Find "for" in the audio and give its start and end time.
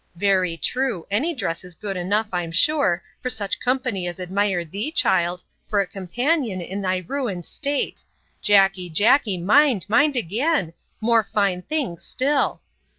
3.21-3.29, 5.67-5.79